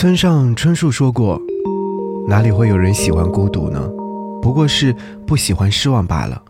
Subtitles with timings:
[0.00, 1.38] 村上春树说过
[2.26, 3.86] ：“哪里会有人喜欢孤独呢？
[4.40, 4.96] 不过是
[5.26, 6.42] 不喜欢失望罢了。”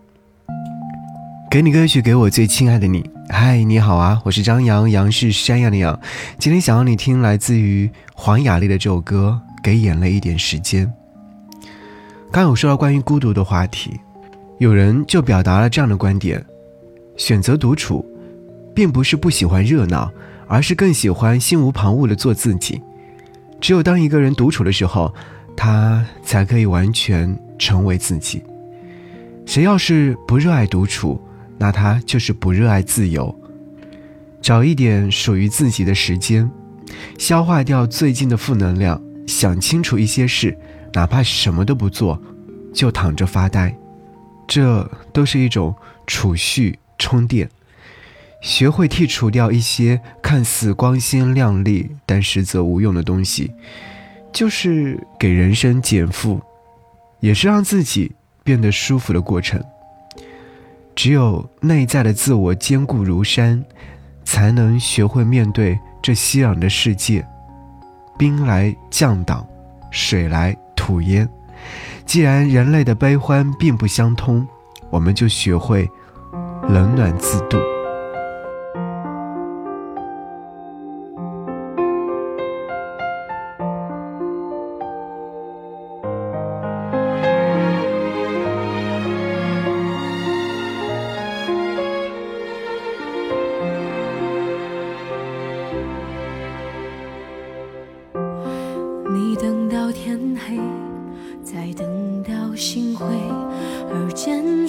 [1.51, 3.11] 给你歌曲，给我最亲爱的你。
[3.29, 5.99] 嗨，你好啊，我是张扬，杨是山羊的羊。
[6.39, 10.87] 今天想要你听来自于黄雅莉的这首歌《给眼泪一点时间》。
[12.31, 13.99] 刚有说到关于孤独的话题，
[14.59, 16.41] 有人就表达了这样的观点：
[17.17, 18.07] 选择独处，
[18.73, 20.09] 并不是不喜欢热闹，
[20.47, 22.81] 而是更喜欢心无旁骛的做自己。
[23.61, 25.15] 只有当一个人独处的时候，
[25.57, 28.43] 他才可以完全成为自己。
[29.45, 31.21] 谁要是不热爱独处，
[31.59, 33.35] 那他就是不热爱自由。
[34.41, 36.51] 找一点属于自己的时间，
[37.19, 40.57] 消化掉最近的负能量，想清楚一些事，
[40.95, 42.21] 哪怕什么都不做，
[42.73, 43.77] 就躺着发呆，
[44.49, 45.75] 这都是一种
[46.07, 47.49] 储蓄充电。
[48.41, 53.53] 学会剔除掉一些看似光鲜亮丽但实则无用的东西，
[54.33, 56.41] 就是给人生减负，
[57.21, 59.63] 也是让自己变得舒服的过程。
[60.95, 63.63] 只有内在的自我坚固如山，
[64.25, 67.25] 才能学会面对这熙攘的世界。
[68.19, 69.47] 兵来将挡，
[69.91, 71.29] 水来土淹。
[72.05, 74.47] 既然人类的悲欢并不相通，
[74.91, 75.89] 我们就学会
[76.69, 77.59] 冷暖自度。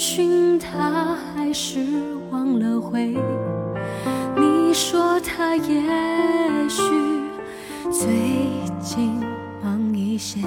[0.04, 1.80] 寻他还是
[2.32, 3.16] 忘了回。
[4.36, 5.80] 你说他也
[6.68, 6.82] 许
[7.92, 8.10] 最
[8.82, 9.22] 近
[9.64, 10.40] 忙一些，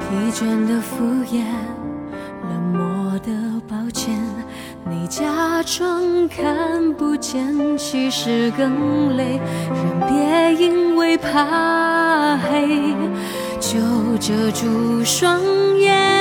[0.00, 1.44] 疲倦的敷衍，
[2.42, 3.30] 冷漠的
[3.68, 4.12] 抱歉。
[4.90, 5.22] 你假
[5.62, 9.40] 装看不见，其实更累。
[9.70, 12.92] 人别因为怕黑
[13.60, 13.78] 就
[14.18, 15.40] 遮住双
[15.78, 16.15] 眼。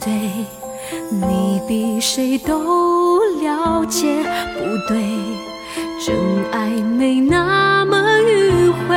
[0.00, 0.12] 对，
[1.10, 4.22] 你比谁都了解。
[4.54, 5.02] 不对，
[6.00, 6.16] 真
[6.52, 8.96] 爱没那么迂回。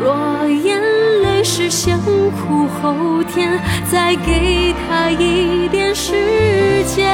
[0.00, 0.80] 若眼
[1.22, 3.58] 泪是先苦后甜，
[3.90, 6.14] 再给他一点时
[6.86, 7.08] 间。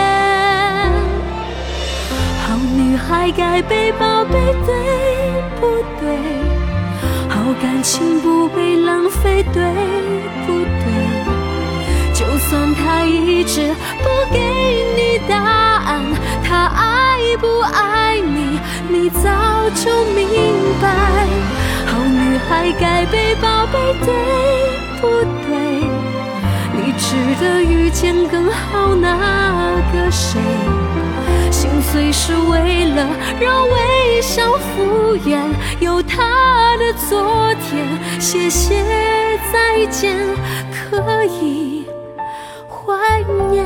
[2.47, 4.33] 好女孩该被宝贝，
[4.67, 5.67] 对不
[6.01, 6.17] 对？
[7.29, 9.63] 好感情不被浪费，对
[10.47, 11.44] 不对？
[13.47, 14.39] 就算他一直不给
[14.97, 16.03] 你答案，
[16.43, 19.29] 他爱不爱你，你早
[19.75, 20.23] 就明
[20.81, 20.89] 白。
[21.87, 24.13] 好女孩该被宝贝，对
[25.01, 25.09] 不
[25.47, 25.53] 对？
[26.77, 30.41] 你值得遇见更好那个谁？
[31.51, 33.07] 心碎是为了
[33.41, 35.41] 让微笑复原，
[35.81, 37.87] 有他的昨天。
[38.19, 38.83] 谢谢
[39.53, 40.17] 再见，
[40.73, 41.84] 可以
[42.87, 43.65] 怀念，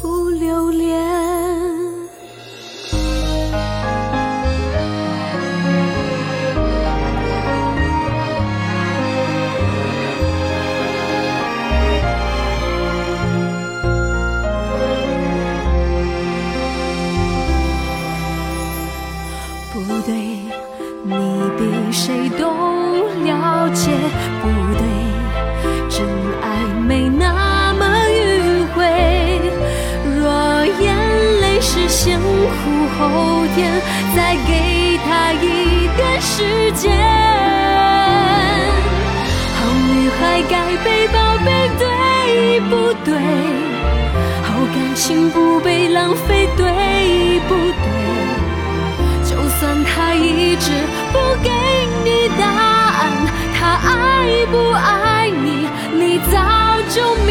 [0.00, 1.11] 不留恋。
[43.04, 43.14] 对？
[44.42, 47.86] 好感情不被浪费，对不对？
[49.24, 50.70] 就算他一直
[51.12, 51.50] 不给
[52.04, 53.10] 你答案，
[53.58, 53.90] 他爱
[54.50, 56.36] 不爱你，你早
[56.90, 57.30] 就明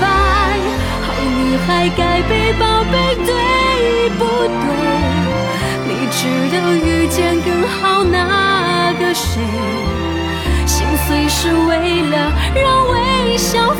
[0.00, 0.06] 白。
[1.06, 4.70] 好女孩该被宝贝，对不对？
[5.86, 6.18] 你值
[6.52, 9.40] 得遇见更好那个谁？
[10.66, 11.38] 心碎是
[11.68, 13.72] 为了让微笑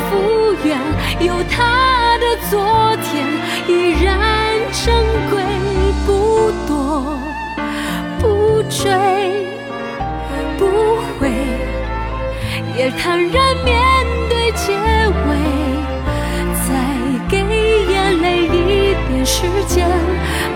[1.19, 3.25] 有他的昨天
[3.67, 4.19] 依然
[4.71, 4.93] 珍
[5.29, 5.43] 贵，
[6.05, 6.09] 不
[6.67, 6.71] 多。
[8.69, 8.89] 追
[10.57, 10.65] 不
[11.19, 11.29] 回，
[12.77, 13.75] 也坦然面
[14.29, 14.71] 对结
[15.27, 15.27] 尾，
[16.63, 16.69] 再
[17.27, 17.37] 给
[17.91, 19.85] 眼泪一点时间，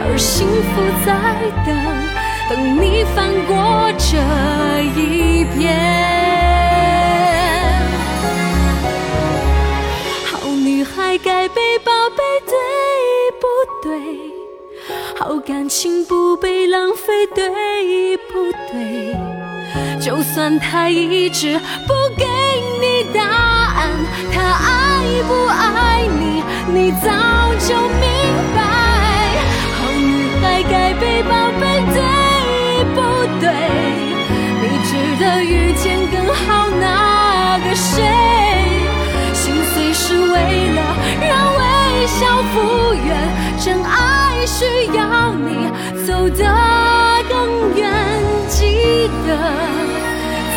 [0.07, 1.11] 而幸福在
[1.65, 1.75] 等，
[2.49, 3.15] 等你翻
[3.47, 4.17] 过这
[4.97, 6.04] 一篇。
[11.17, 12.55] 该被宝贝，对
[13.39, 13.47] 不
[13.81, 13.91] 对？
[15.17, 19.15] 好感情不被浪费，对不对？
[19.99, 22.25] 就算他一直不给
[22.81, 23.89] 你答案，
[24.31, 27.11] 他爱不爱你，你在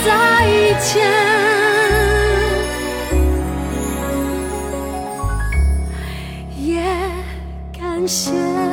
[0.08, 0.14] 再
[0.80, 1.04] 见，
[6.56, 6.80] 也
[7.78, 8.67] 感谢。